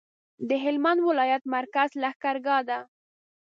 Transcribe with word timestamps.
د 0.49 0.51
هلمند 0.63 0.99
ولایت 1.09 1.43
مرکز 1.55 1.89
لښکرګاه 2.01 2.61
ده 2.69 2.79